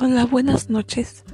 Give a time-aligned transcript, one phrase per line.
[0.00, 1.24] Hola, buenas noches.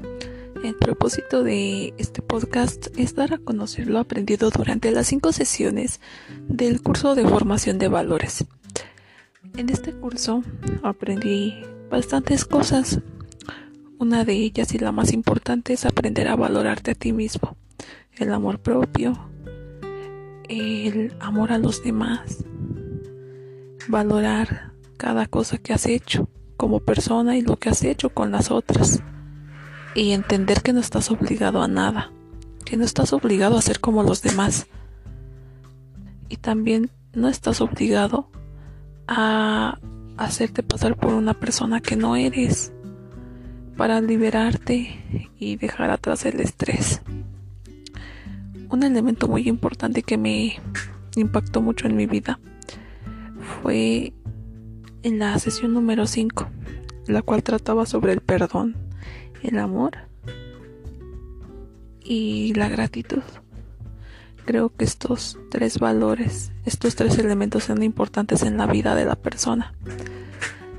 [0.65, 6.01] El propósito de este podcast es dar a conocer lo aprendido durante las cinco sesiones
[6.49, 8.47] del curso de formación de valores.
[9.59, 10.43] En este curso
[10.83, 13.01] aprendí bastantes cosas.
[13.99, 17.59] Una de ellas y la más importante es aprender a valorarte a ti mismo.
[18.17, 19.29] El amor propio,
[20.49, 22.43] el amor a los demás,
[23.89, 28.51] valorar cada cosa que has hecho como persona y lo que has hecho con las
[28.51, 29.03] otras.
[29.95, 32.11] Y entender que no estás obligado a nada,
[32.65, 34.67] que no estás obligado a ser como los demás.
[36.29, 38.29] Y también no estás obligado
[39.07, 39.79] a
[40.17, 42.73] hacerte pasar por una persona que no eres
[43.77, 47.03] para liberarte y dejar atrás el estrés.
[48.71, 50.57] Un elemento muy importante que me
[51.17, 52.39] impactó mucho en mi vida
[53.63, 54.13] fue
[55.05, 56.49] en la sesión número 5,
[57.07, 58.75] la cual trataba sobre el perdón,
[59.43, 59.93] el amor
[62.03, 63.23] y la gratitud.
[64.47, 69.15] Creo que estos tres valores, estos tres elementos son importantes en la vida de la
[69.15, 69.75] persona,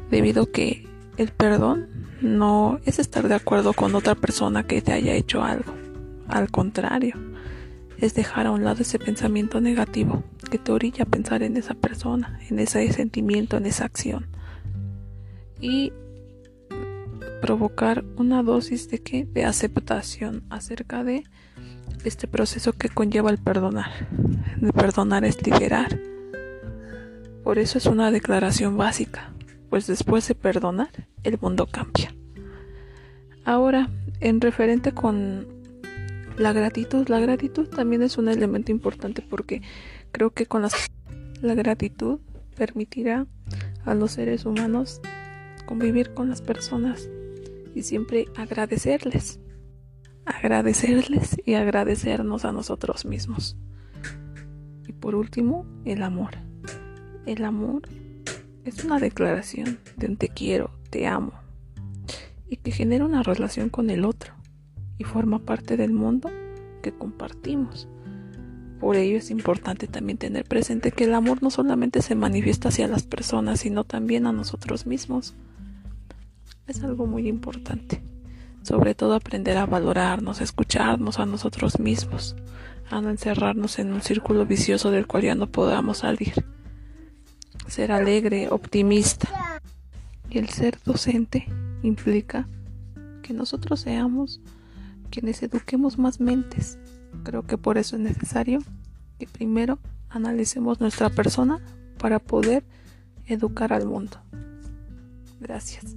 [0.09, 0.87] debido que
[1.17, 1.87] el perdón
[2.21, 5.71] no es estar de acuerdo con otra persona que te haya hecho algo,
[6.27, 7.15] al contrario,
[7.99, 11.73] es dejar a un lado ese pensamiento negativo que te orilla a pensar en esa
[11.73, 14.27] persona, en ese sentimiento, en esa acción.
[15.59, 15.91] Y
[17.41, 21.23] provocar una dosis de que de aceptación acerca de
[22.03, 23.91] este proceso que conlleva el perdonar.
[24.57, 25.99] De perdonar es liberar.
[27.43, 29.31] Por eso es una declaración básica,
[29.69, 30.89] pues después de perdonar,
[31.23, 32.15] el mundo cambia.
[33.43, 35.54] Ahora, en referente con
[36.37, 39.61] la gratitud, la gratitud también es un elemento importante porque
[40.11, 40.63] creo que con
[41.41, 42.19] la gratitud
[42.55, 43.27] permitirá
[43.85, 45.01] a los seres humanos
[45.65, 47.09] convivir con las personas
[47.73, 49.39] y siempre agradecerles.
[50.25, 53.57] Agradecerles y agradecernos a nosotros mismos.
[54.87, 56.31] Y por último, el amor.
[57.25, 57.83] El amor
[58.63, 61.33] es una declaración de un te quiero, te amo
[62.47, 64.35] y que genera una relación con el otro
[64.97, 66.29] y forma parte del mundo
[66.81, 67.87] que compartimos.
[68.79, 72.87] Por ello es importante también tener presente que el amor no solamente se manifiesta hacia
[72.87, 75.33] las personas, sino también a nosotros mismos.
[76.67, 78.01] Es algo muy importante.
[78.63, 82.35] Sobre todo aprender a valorarnos, a escucharnos a nosotros mismos,
[82.89, 86.45] a no encerrarnos en un círculo vicioso del cual ya no podamos salir.
[87.67, 89.61] Ser alegre, optimista.
[90.29, 91.47] Y el ser docente
[91.81, 92.47] implica
[93.21, 94.41] que nosotros seamos
[95.05, 96.77] quienes eduquemos más mentes.
[97.23, 98.59] Creo que por eso es necesario
[99.19, 99.79] que primero
[100.09, 101.59] analicemos nuestra persona
[101.97, 102.63] para poder
[103.25, 104.17] educar al mundo.
[105.39, 105.95] Gracias.